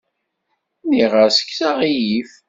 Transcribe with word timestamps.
Nniɣ-as 0.83 1.37
kkes 1.41 1.59
aɣilif. 1.69 2.31